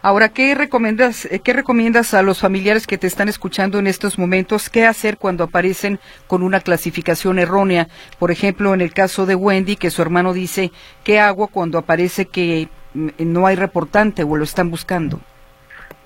[0.01, 4.17] Ahora, ¿qué recomiendas, eh, ¿qué recomiendas a los familiares que te están escuchando en estos
[4.19, 4.69] momentos?
[4.69, 7.87] ¿Qué hacer cuando aparecen con una clasificación errónea?
[8.19, 10.71] Por ejemplo, en el caso de Wendy, que su hermano dice,
[11.03, 15.19] ¿qué hago cuando aparece que mm, no hay reportante o lo están buscando?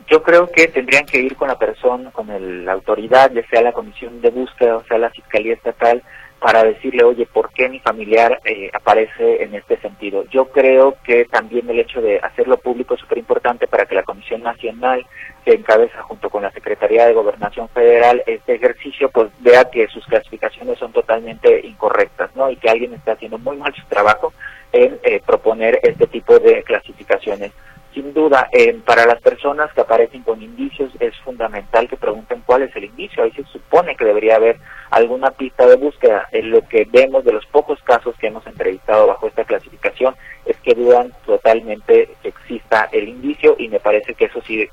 [0.10, 3.74] Yo creo que tendrían que ir con la persona, con la autoridad, ya sea la
[3.74, 6.02] comisión de búsqueda o sea la fiscalía estatal,
[6.40, 10.24] para decirle, oye, ¿por qué mi familiar eh, aparece en este sentido?
[10.32, 14.04] Yo creo que también el hecho de hacerlo público es súper importante para que la
[14.04, 15.06] Comisión Nacional,
[15.44, 20.06] que encabeza junto con la Secretaría de Gobernación Federal este ejercicio, pues vea que sus
[20.06, 22.50] clasificaciones son totalmente incorrectas, ¿no?
[22.50, 24.34] Y que alguien está haciendo muy mal su trabajo
[24.72, 27.52] en eh, proponer este tipo de clasificaciones
[28.00, 32.62] sin duda, eh, para las personas que aparecen con indicios es fundamental que pregunten cuál
[32.62, 33.24] es el indicio.
[33.24, 34.58] Ahí se supone que debería haber
[34.90, 36.28] alguna pista de búsqueda.
[36.32, 40.56] En lo que vemos de los pocos casos que hemos entrevistado bajo esta clasificación es
[40.58, 44.66] que dudan totalmente que exista el indicio y me parece que eso sí,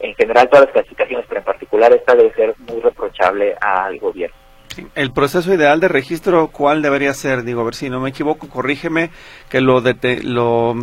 [0.00, 4.36] en general todas las clasificaciones, pero en particular esta debe ser muy reprochable al gobierno.
[4.96, 7.44] El proceso ideal de registro, ¿cuál debería ser?
[7.44, 9.10] Digo, a ver si no me equivoco, corrígeme,
[9.48, 10.74] que lo, de lo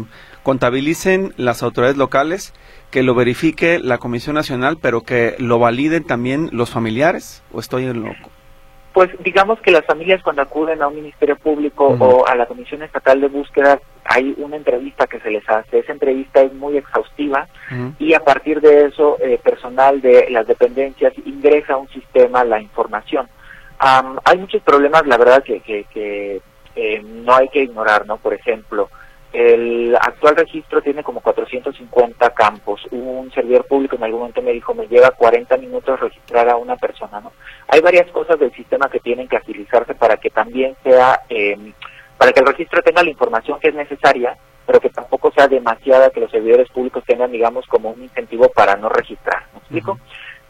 [0.43, 2.53] contabilicen las autoridades locales,
[2.89, 7.85] que lo verifique la Comisión Nacional, pero que lo validen también los familiares, o estoy
[7.85, 8.29] en loco?
[8.93, 12.83] Pues digamos que las familias cuando acuden a un ministerio público o a la Comisión
[12.83, 15.79] Estatal de Búsqueda hay una entrevista que se les hace.
[15.79, 17.47] Esa entrevista es muy exhaustiva
[17.99, 22.59] y a partir de eso eh, personal de las dependencias ingresa a un sistema la
[22.59, 23.29] información.
[23.79, 26.41] hay muchos problemas, la verdad, que, que,
[26.75, 28.17] eh, no hay que ignorar, ¿no?
[28.17, 28.89] Por ejemplo,
[29.33, 32.85] el actual registro tiene como 450 campos.
[32.91, 36.75] Un servidor público en algún momento me dijo, me lleva 40 minutos registrar a una
[36.75, 37.31] persona, ¿no?
[37.67, 41.73] Hay varias cosas del sistema que tienen que agilizarse para que también sea, eh,
[42.17, 46.09] para que el registro tenga la información que es necesaria, pero que tampoco sea demasiada
[46.09, 49.45] que los servidores públicos tengan, digamos, como un incentivo para no registrar.
[49.53, 49.97] ¿Me explico?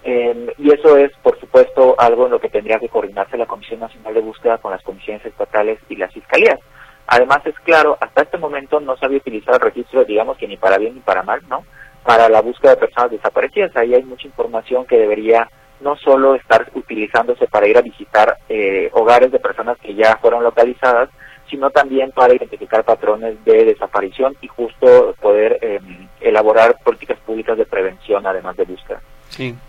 [0.04, 3.80] Eh, y eso es, por supuesto, algo en lo que tendría que coordinarse la Comisión
[3.80, 6.60] Nacional de Búsqueda con las comisiones estatales y las fiscalías.
[7.08, 10.58] Además, es claro, hasta este momento no se había utilizado el registro, digamos que ni
[10.58, 11.66] para bien ni para mal, ¿no?
[12.04, 13.76] Para la búsqueda de personas desaparecidas.
[13.76, 15.50] Ahí hay mucha información que debería
[15.82, 20.44] no solo estar utilizándose para ir a visitar eh, hogares de personas que ya fueron
[20.44, 21.10] localizadas,
[21.50, 27.66] sino también para identificar patrones de desaparición y justo poder em, elaborar políticas públicas de
[27.66, 29.02] prevención, además de búsqueda.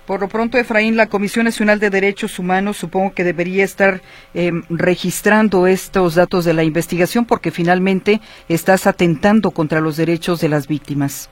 [0.07, 4.01] Por lo pronto, Efraín, la Comisión Nacional de Derechos Humanos supongo que debería estar
[4.35, 10.49] em, registrando estos datos de la investigación porque finalmente estás atentando contra los derechos de
[10.49, 11.31] las víctimas.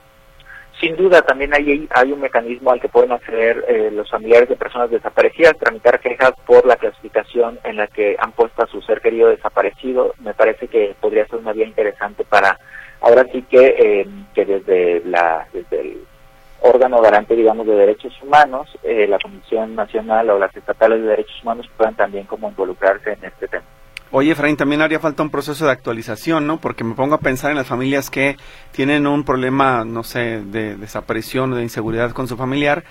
[0.79, 4.55] Sin duda, también hay, hay un mecanismo al que pueden acceder eh, los familiares de
[4.55, 8.99] personas desaparecidas, tramitar quejas por la clasificación en la que han puesto a su ser
[8.99, 10.15] querido desaparecido.
[10.23, 12.57] Me parece que podría ser una vía interesante para,
[12.99, 15.97] ahora sí que, em, que desde, la, desde el
[16.61, 21.41] órgano garante, digamos, de derechos humanos, eh, la Comisión Nacional o las estatales de derechos
[21.43, 23.65] humanos puedan también como involucrarse en este tema.
[24.13, 26.57] Oye, Efraín, también haría falta un proceso de actualización, ¿no?
[26.59, 28.35] Porque me pongo a pensar en las familias que
[28.73, 32.83] tienen un problema, no sé, de desaparición o de inseguridad con su familiar.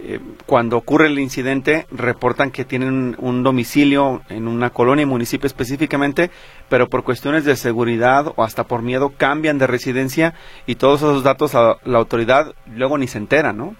[0.00, 5.48] Eh, cuando ocurre el incidente, reportan que tienen un domicilio en una colonia y municipio
[5.48, 6.30] específicamente,
[6.68, 10.34] pero por cuestiones de seguridad o hasta por miedo cambian de residencia
[10.66, 13.74] y todos esos datos a la autoridad luego ni se entera, ¿no?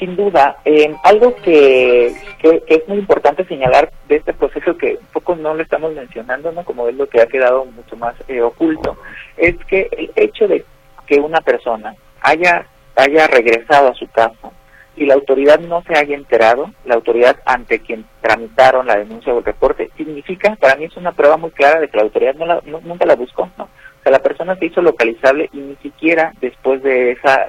[0.00, 5.06] sin duda, eh, algo que, que, es muy importante señalar de este proceso que un
[5.12, 6.64] poco no lo estamos mencionando, ¿no?
[6.64, 8.96] como es lo que ha quedado mucho más eh, oculto,
[9.36, 10.64] es que el hecho de
[11.06, 12.66] que una persona haya,
[12.96, 14.50] haya regresado a su casa
[14.96, 19.38] y la autoridad no se haya enterado, la autoridad ante quien tramitaron la denuncia o
[19.38, 22.46] el reporte, significa, para mí es una prueba muy clara de que la autoridad no
[22.46, 23.64] la, nunca la buscó, ¿no?
[23.64, 27.46] O sea, la persona se hizo localizable y ni siquiera después de esa,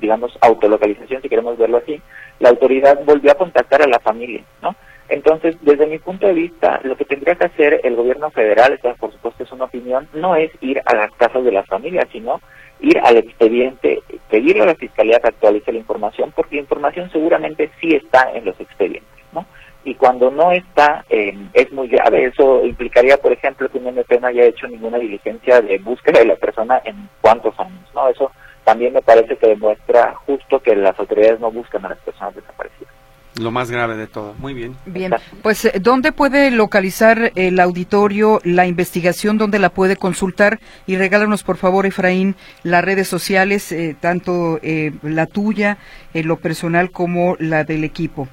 [0.00, 2.00] digamos, autolocalización, si queremos verlo así,
[2.40, 4.74] la autoridad volvió a contactar a la familia, ¿no?
[5.08, 8.94] Entonces, desde mi punto de vista, lo que tendría que hacer el gobierno federal, esta
[8.94, 12.40] por supuesto es una opinión, no es ir a las casas de las familias, sino
[12.80, 17.70] ir al expediente, pedirle a la fiscalía que actualice la información, porque la información seguramente
[17.80, 19.46] sí está en los expedientes, ¿no?
[19.86, 22.24] y cuando no está eh, es muy grave.
[22.24, 26.26] Eso implicaría, por ejemplo, que un MP no haya hecho ninguna diligencia de búsqueda de
[26.26, 28.08] la persona en cuántos años, ¿no?
[28.08, 28.32] Eso
[28.64, 32.92] también me parece que demuestra justo que las autoridades no buscan a las personas desaparecidas.
[33.40, 34.34] Lo más grave de todo.
[34.38, 34.76] Muy bien.
[34.86, 39.38] Bien, pues eh, ¿dónde puede localizar el auditorio la investigación?
[39.38, 40.58] ¿Dónde la puede consultar?
[40.86, 44.58] Y regálanos, por favor, Efraín, las redes sociales, eh, tanto
[45.02, 45.78] la tuya,
[46.14, 48.28] lo personal, como la del equipo.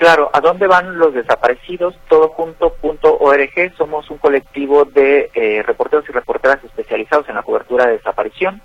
[0.00, 1.94] Claro, ¿a dónde van los desaparecidos?
[2.08, 3.76] Todojunto.org.
[3.76, 8.62] Somos un colectivo de eh, reporteros y reporteras especializados en la cobertura de desaparición.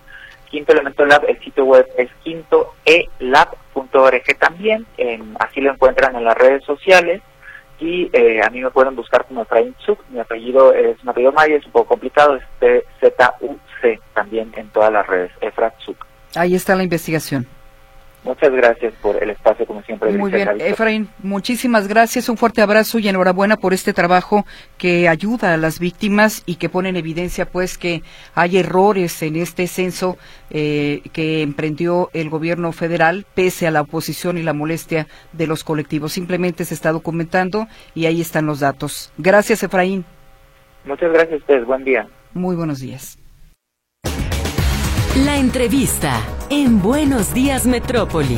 [0.55, 4.85] Quinto Elemento Lab, el sitio web es quintoelab.org también.
[5.37, 7.21] así lo encuentran en las redes sociales.
[7.77, 9.99] Y eh, a mí me pueden buscar como Efraín Zuk.
[10.07, 14.93] Mi apellido es un apellido maya, es un poco complicado, es T-Z-U-C también en todas
[14.93, 16.05] las redes, Efra Zuk.
[16.35, 17.45] Ahí está la investigación.
[18.25, 20.11] Muchas gracias por el espacio, como siempre.
[20.13, 24.47] Muy bien, Efraín, muchísimas gracias, un fuerte abrazo y enhorabuena por este trabajo
[24.79, 28.01] que ayuda a las víctimas y que pone en evidencia, pues, que
[28.33, 30.17] hay errores en este censo
[30.49, 35.63] eh, que emprendió el gobierno federal, pese a la oposición y la molestia de los
[35.63, 36.13] colectivos.
[36.13, 39.13] Simplemente se está documentando y ahí están los datos.
[39.19, 40.03] Gracias, Efraín.
[40.83, 41.65] Muchas gracias a ustedes.
[41.65, 42.07] Buen día.
[42.33, 43.19] Muy buenos días.
[45.23, 48.37] La entrevista en Buenos Días Metrópoli.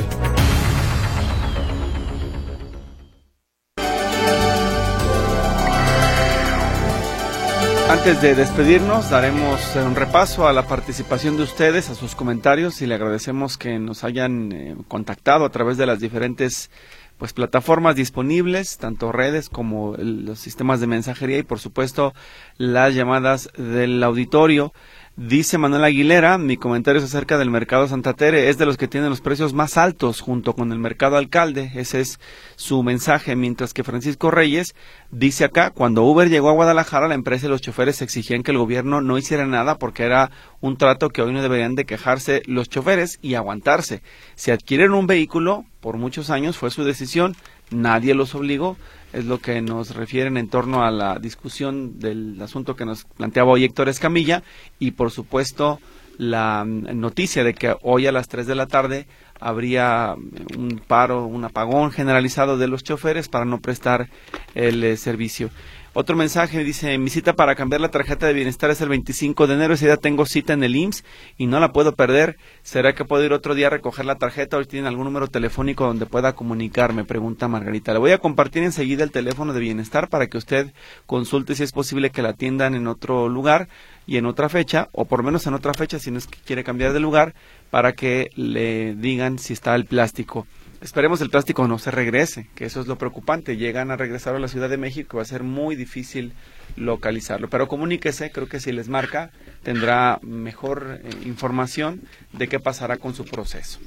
[7.90, 12.86] Antes de despedirnos, daremos un repaso a la participación de ustedes, a sus comentarios y
[12.86, 16.70] le agradecemos que nos hayan eh, contactado a través de las diferentes
[17.18, 22.14] pues plataformas disponibles, tanto redes como los sistemas de mensajería y por supuesto
[22.58, 24.74] las llamadas del auditorio.
[25.20, 28.88] Dice Manuel Aguilera, mi comentario es acerca del mercado Santa Tere, es de los que
[28.88, 32.20] tienen los precios más altos junto con el mercado alcalde, ese es
[32.56, 34.76] su mensaje, mientras que Francisco Reyes
[35.10, 38.60] dice acá, cuando Uber llegó a Guadalajara, la empresa y los choferes exigían que el
[38.60, 40.30] gobierno no hiciera nada porque era
[40.62, 44.04] un trato que hoy no deberían de quejarse los choferes y aguantarse.
[44.36, 47.36] Si adquieren un vehículo, por muchos años fue su decisión,
[47.72, 48.78] nadie los obligó,
[49.14, 53.52] es lo que nos refieren en torno a la discusión del asunto que nos planteaba
[53.52, 54.44] hoy Héctor Escamilla
[54.80, 55.80] y por supuesto
[56.18, 59.08] la mm, noticia de que hoy a las 3 de la tarde
[59.40, 60.16] habría
[60.58, 64.10] un paro, un apagón generalizado de los choferes para no prestar
[64.56, 65.50] el eh, servicio.
[66.00, 69.56] Otro mensaje dice, mi cita para cambiar la tarjeta de bienestar es el 25 de
[69.56, 71.04] enero, ese día tengo cita en el IMSS
[71.40, 72.38] y no la puedo perder.
[72.62, 75.88] ¿Será que puedo ir otro día a recoger la tarjeta o tienen algún número telefónico
[75.88, 77.04] donde pueda comunicarme?
[77.04, 77.94] Pregunta Margarita.
[77.94, 80.72] Le voy a compartir enseguida el teléfono de bienestar para que usted
[81.08, 83.68] consulte si es posible que la atiendan en otro lugar
[84.06, 86.64] y en otra fecha, o por menos en otra fecha si no es que quiere
[86.64, 87.34] cambiar de lugar,
[87.72, 90.46] para que le digan si está el plástico.
[90.80, 93.58] Esperemos el plástico no se regrese, que eso es lo preocupante.
[93.58, 96.34] Llegan a regresar a la Ciudad de México, va a ser muy difícil
[96.76, 97.50] localizarlo.
[97.50, 99.32] Pero comuníquese, creo que si les marca
[99.64, 102.02] tendrá mejor eh, información
[102.32, 103.80] de qué pasará con su proceso.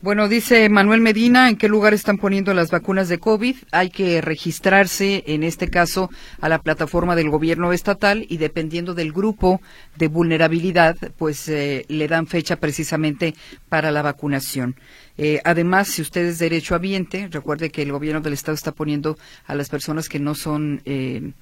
[0.00, 3.56] Bueno, dice Manuel Medina, ¿en qué lugar están poniendo las vacunas de COVID?
[3.72, 6.08] Hay que registrarse, en este caso,
[6.40, 9.60] a la plataforma del gobierno estatal y dependiendo del grupo
[9.96, 13.34] de vulnerabilidad, pues eh, le dan fecha precisamente
[13.68, 14.76] para la vacunación.
[15.16, 19.18] Eh, además, si usted es derecho habiente, recuerde que el gobierno del Estado está poniendo
[19.46, 21.32] a las personas que no son eh,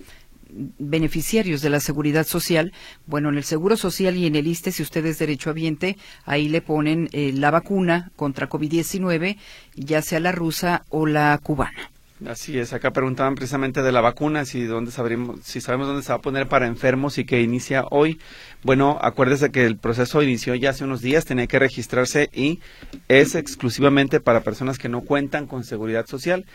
[0.78, 2.72] beneficiarios de la seguridad social,
[3.06, 6.62] bueno, en el Seguro Social y en el ISTE, si usted es derechohabiente, ahí le
[6.62, 9.36] ponen eh, la vacuna contra COVID-19,
[9.74, 11.90] ya sea la rusa o la cubana.
[12.26, 16.08] Así es, acá preguntaban precisamente de la vacuna, si dónde sabremos, si sabemos dónde se
[16.08, 18.18] va a poner para enfermos y que inicia hoy.
[18.62, 22.60] Bueno, acuérdese que el proceso inició ya hace unos días, tenía que registrarse y
[23.08, 26.46] es exclusivamente para personas que no cuentan con seguridad social.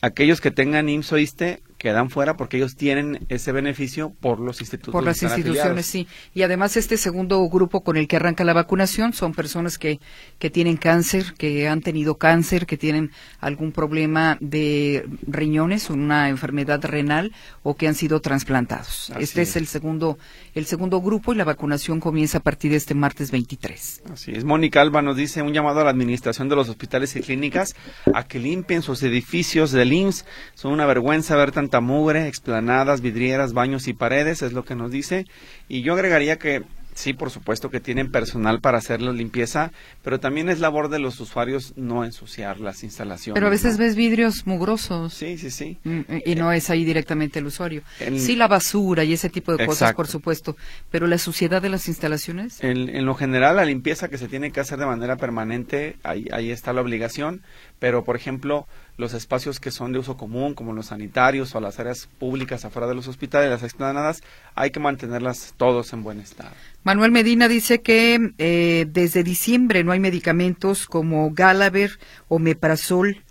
[0.00, 4.92] Aquellos que tengan IMSS quedan fuera porque ellos tienen ese beneficio por los institutos.
[4.92, 6.08] Por las instituciones, sí.
[6.34, 10.00] Y además este segundo grupo con el que arranca la vacunación son personas que,
[10.38, 16.84] que tienen cáncer, que han tenido cáncer, que tienen algún problema de riñones, una enfermedad
[16.84, 19.12] renal o que han sido trasplantados.
[19.18, 19.56] este es.
[19.56, 20.18] el segundo
[20.54, 24.02] el segundo grupo y la vacunación comienza a partir de este martes 23.
[24.12, 24.44] Así es.
[24.44, 27.76] Mónica Alba nos dice un llamado a la administración de los hospitales y clínicas
[28.12, 30.24] a que limpien sus edificios del IMSS.
[30.54, 34.90] Son una vergüenza ver tan mugre, explanadas, vidrieras, baños y paredes, es lo que nos
[34.90, 35.26] dice.
[35.68, 36.64] Y yo agregaría que
[36.98, 39.70] sí, por supuesto que tienen personal para hacer la limpieza,
[40.02, 43.34] pero también es labor de los usuarios no ensuciar las instalaciones.
[43.34, 45.14] Pero a veces ves vidrios mugrosos.
[45.14, 45.78] Sí, sí, sí.
[45.84, 47.82] Mm, y no es ahí directamente el usuario.
[48.16, 50.56] sí, la basura y ese tipo de cosas, por supuesto,
[50.90, 52.62] pero la suciedad de las instalaciones.
[52.62, 56.26] En, en, lo general, la limpieza que se tiene que hacer de manera permanente, ahí,
[56.32, 57.42] ahí está la obligación,
[57.78, 58.66] pero por ejemplo,
[58.96, 62.88] los espacios que son de uso común, como los sanitarios o las áreas públicas afuera
[62.88, 64.22] de los hospitales, las explanadas,
[64.54, 66.50] hay que mantenerlas todos en buen estado.
[66.82, 71.98] Manuel Medina dice que eh, desde diciembre no hay medicamentos como Galaver,
[72.28, 73.22] Omeprazol,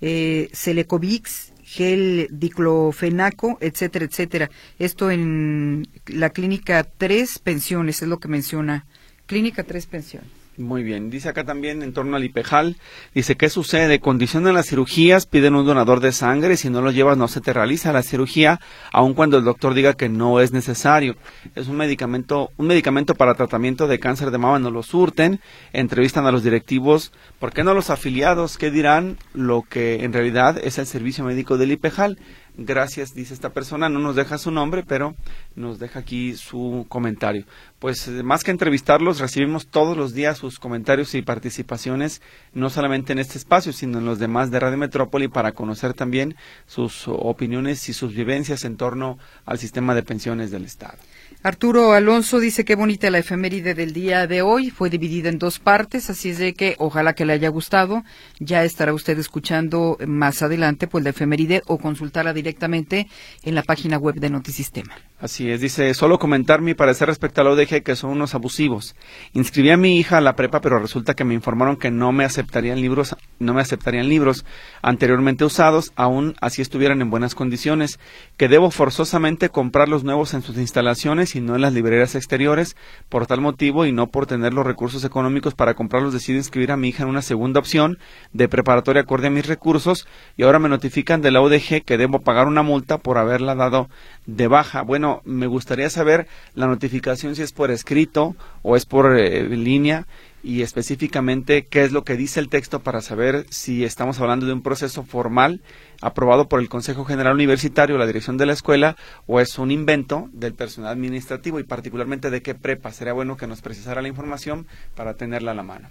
[0.00, 4.50] eh, Celecovix, gel diclofenaco, etcétera, etcétera.
[4.78, 8.86] Esto en la clínica Tres Pensiones es lo que menciona.
[9.26, 10.39] Clínica Tres Pensiones.
[10.60, 11.08] Muy bien.
[11.08, 12.76] Dice acá también en torno al IPEJAL,
[13.14, 13.98] dice, ¿qué sucede?
[13.98, 17.54] Condicionan las cirugías, piden un donador de sangre, si no lo llevas no se te
[17.54, 18.60] realiza la cirugía,
[18.92, 21.16] aun cuando el doctor diga que no es necesario.
[21.54, 25.40] Es un medicamento, un medicamento para tratamiento de cáncer de mama, no lo surten,
[25.72, 28.58] entrevistan a los directivos, ¿por qué no los afiliados?
[28.58, 29.16] ¿Qué dirán?
[29.32, 32.18] Lo que en realidad es el servicio médico del IPEJAL.
[32.62, 35.14] Gracias, dice esta persona, no nos deja su nombre, pero
[35.54, 37.46] nos deja aquí su comentario.
[37.78, 42.20] Pues eh, más que entrevistarlos, recibimos todos los días sus comentarios y participaciones,
[42.52, 46.36] no solamente en este espacio, sino en los demás de Radio Metrópoli, para conocer también
[46.66, 50.98] sus opiniones y sus vivencias en torno al sistema de pensiones del Estado.
[51.42, 54.68] Arturo Alonso dice que bonita la efeméride del día de hoy.
[54.68, 58.04] Fue dividida en dos partes, así es de que ojalá que le haya gustado.
[58.40, 63.08] Ya estará usted escuchando más adelante pues la efeméride o consultarla directamente
[63.42, 64.94] en la página web de Notisistema.
[65.20, 68.96] Así es, dice, solo comentar mi parecer respecto a la ODG que son unos abusivos.
[69.34, 72.24] Inscribí a mi hija a la prepa, pero resulta que me informaron que no me
[72.24, 74.46] aceptarían libros, no me aceptarían libros
[74.80, 78.00] anteriormente usados, aún así estuvieran en buenas condiciones,
[78.38, 82.74] que debo forzosamente comprar los nuevos en sus instalaciones y no en las librerías exteriores.
[83.10, 86.78] Por tal motivo y no por tener los recursos económicos para comprarlos, decido inscribir a
[86.78, 87.98] mi hija en una segunda opción
[88.32, 90.08] de preparatoria acorde a mis recursos
[90.38, 93.90] y ahora me notifican de la ODG que debo pagar una multa por haberla dado
[94.36, 94.82] de baja.
[94.82, 100.06] Bueno, me gustaría saber la notificación si es por escrito o es por eh, línea
[100.42, 104.52] y específicamente qué es lo que dice el texto para saber si estamos hablando de
[104.52, 105.60] un proceso formal
[106.00, 110.30] aprobado por el Consejo General Universitario, la dirección de la escuela, o es un invento
[110.32, 112.92] del personal administrativo y particularmente de qué prepa.
[112.92, 115.88] Sería bueno que nos precisara la información para tenerla a la mano.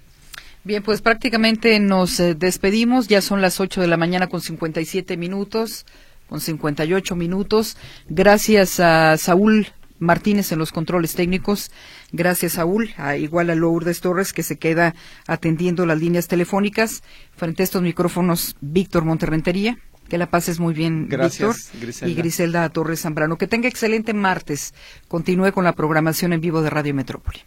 [0.63, 3.07] Bien, pues prácticamente nos eh, despedimos.
[3.07, 5.85] Ya son las 8 de la mañana con 57 minutos
[6.29, 7.75] con 58 minutos.
[8.07, 9.67] Gracias a Saúl
[9.99, 11.71] Martínez en los controles técnicos.
[12.11, 12.91] Gracias, Saúl.
[12.97, 14.95] A, igual a Lourdes Torres, que se queda
[15.27, 17.03] atendiendo las líneas telefónicas.
[17.35, 19.77] Frente a estos micrófonos, Víctor Monterrentería.
[20.07, 22.09] Que la pases muy bien, Gracias, Víctor.
[22.09, 23.37] Y Griselda Torres Zambrano.
[23.37, 24.73] Que tenga excelente martes.
[25.07, 27.39] Continúe con la programación en vivo de Radio Metrópoli.